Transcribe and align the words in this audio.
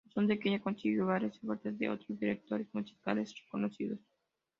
Razón 0.07 0.25
de 0.25 0.39
que 0.39 0.49
ella 0.49 0.59
consiguió 0.63 1.05
varias 1.05 1.37
ofertas 1.43 1.77
de 1.77 1.87
otros 1.87 2.19
directores 2.19 2.67
musicales 2.73 3.35
reconocidos. 3.45 3.99